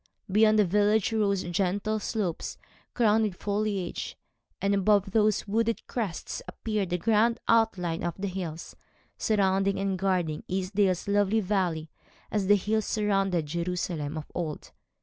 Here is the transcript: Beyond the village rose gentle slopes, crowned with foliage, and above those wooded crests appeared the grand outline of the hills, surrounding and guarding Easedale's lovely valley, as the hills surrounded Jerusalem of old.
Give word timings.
Beyond 0.31 0.57
the 0.57 0.65
village 0.65 1.13
rose 1.13 1.43
gentle 1.43 1.99
slopes, 1.99 2.57
crowned 2.95 3.23
with 3.25 3.35
foliage, 3.35 4.17
and 4.59 4.73
above 4.73 5.11
those 5.11 5.47
wooded 5.47 5.85
crests 5.85 6.41
appeared 6.47 6.89
the 6.89 6.97
grand 6.97 7.39
outline 7.47 8.01
of 8.03 8.15
the 8.17 8.27
hills, 8.27 8.75
surrounding 9.19 9.77
and 9.77 9.99
guarding 9.99 10.41
Easedale's 10.47 11.07
lovely 11.07 11.39
valley, 11.39 11.91
as 12.31 12.47
the 12.47 12.55
hills 12.55 12.85
surrounded 12.85 13.45
Jerusalem 13.45 14.17
of 14.17 14.25
old. 14.33 14.71